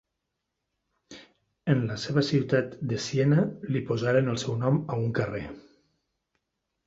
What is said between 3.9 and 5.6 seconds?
posaren el seu nom a un carrer.